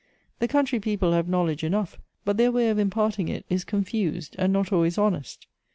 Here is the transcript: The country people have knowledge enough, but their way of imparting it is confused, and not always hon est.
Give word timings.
The 0.39 0.47
country 0.47 0.79
people 0.79 1.11
have 1.11 1.27
knowledge 1.27 1.63
enough, 1.63 1.99
but 2.25 2.37
their 2.37 2.51
way 2.51 2.69
of 2.69 2.79
imparting 2.79 3.27
it 3.29 3.45
is 3.51 3.63
confused, 3.63 4.35
and 4.39 4.51
not 4.51 4.73
always 4.73 4.95
hon 4.95 5.13
est. 5.17 5.45